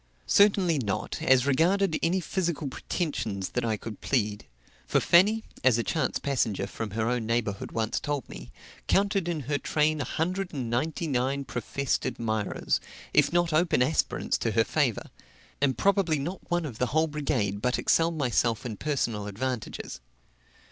Certainly 0.25 0.79
not, 0.79 1.21
as 1.21 1.45
regarded 1.45 1.99
any 2.01 2.19
physical 2.21 2.67
pretensions 2.67 3.49
that 3.49 3.63
I 3.63 3.77
could 3.77 4.01
plead; 4.01 4.47
for 4.87 4.99
Fanny 4.99 5.43
(as 5.63 5.77
a 5.77 5.83
chance 5.83 6.17
passenger 6.17 6.65
from 6.65 6.89
her 6.97 7.07
own 7.07 7.27
neighborhood 7.27 7.71
once 7.71 7.99
told 7.99 8.27
me) 8.27 8.51
counted 8.87 9.27
in 9.27 9.41
her 9.41 9.59
train 9.59 10.01
a 10.01 10.03
hundred 10.03 10.53
and 10.55 10.71
ninety 10.71 11.05
nine 11.05 11.45
professed 11.45 12.03
admirers, 12.07 12.79
if 13.13 13.31
not 13.31 13.53
open 13.53 13.83
aspirants 13.83 14.39
to 14.39 14.53
her 14.53 14.63
favor; 14.63 15.11
and 15.61 15.77
probably 15.77 16.17
not 16.17 16.49
one 16.49 16.65
of 16.65 16.79
the 16.79 16.87
whole 16.87 17.05
brigade 17.05 17.61
but 17.61 17.77
excelled 17.77 18.17
myself 18.17 18.65
in 18.65 18.77
personal 18.77 19.27
advantages. 19.27 19.99